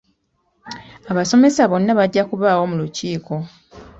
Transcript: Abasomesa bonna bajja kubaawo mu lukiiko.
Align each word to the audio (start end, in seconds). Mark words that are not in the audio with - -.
Abasomesa 1.11 1.61
bonna 1.69 1.91
bajja 1.99 2.23
kubaawo 2.29 2.63
mu 2.71 2.75
lukiiko. 2.81 3.35